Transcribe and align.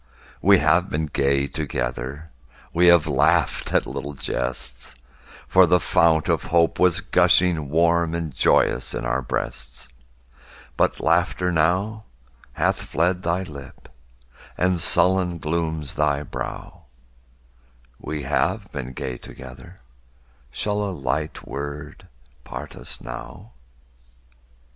We 0.41 0.57
have 0.57 0.89
been 0.89 1.05
gay 1.05 1.45
together; 1.45 2.31
We 2.73 2.87
have 2.87 3.05
laughed 3.05 3.71
at 3.71 3.85
little 3.85 4.15
jests; 4.15 4.95
For 5.47 5.67
the 5.67 5.79
fount 5.79 6.27
of 6.27 6.45
hope 6.45 6.79
was 6.79 7.01
gushing 7.01 7.69
Warm 7.69 8.15
and 8.15 8.33
joyous 8.33 8.95
in 8.95 9.05
our 9.05 9.21
breasts, 9.21 9.89
But 10.75 10.99
laughter 10.99 11.51
now 11.51 12.05
hath 12.53 12.81
fled 12.81 13.21
thy 13.21 13.43
lip, 13.43 13.89
And 14.57 14.81
sullen 14.81 15.37
glooms 15.37 15.93
thy 15.93 16.23
brow; 16.23 16.85
We 17.99 18.23
have 18.23 18.71
been 18.71 18.93
gay 18.93 19.19
together, 19.19 19.81
Shall 20.49 20.81
a 20.81 20.89
light 20.97 21.47
word 21.47 22.07
part 22.43 22.75
us 22.75 23.01
now? 23.01 23.51